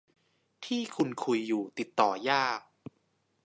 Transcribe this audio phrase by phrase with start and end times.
[0.65, 2.59] ที่คุณคุยอยู่ติดต่อยาก